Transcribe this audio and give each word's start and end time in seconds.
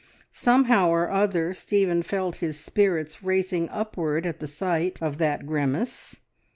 Somehow 0.33 0.89
or 0.89 1.11
other 1.11 1.53
Stephen 1.53 2.01
felt 2.01 2.37
his 2.37 2.59
spirits 2.59 3.21
racing 3.21 3.69
upward 3.69 4.25
at 4.25 4.41
sight 4.49 4.99
of 4.99 5.19
that 5.19 5.45
grimace. 5.45 6.21